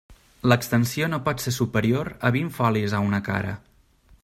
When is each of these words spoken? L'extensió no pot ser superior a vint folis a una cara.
L'extensió 0.51 1.09
no 1.11 1.19
pot 1.27 1.43
ser 1.43 1.53
superior 1.59 2.11
a 2.29 2.33
vint 2.37 2.51
folis 2.57 2.99
a 3.01 3.05
una 3.11 3.21
cara. 3.31 3.55